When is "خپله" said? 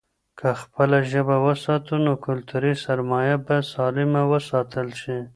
0.61-0.97